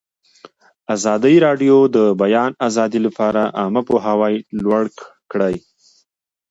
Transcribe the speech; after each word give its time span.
ازادي 0.95 1.35
راډیو 1.45 1.77
د 1.87 1.89
د 1.95 1.97
بیان 2.21 2.51
آزادي 2.67 2.99
لپاره 3.07 3.41
عامه 3.59 3.81
پوهاوي 3.89 4.35
لوړ 4.63 4.85
کړی. 5.31 5.55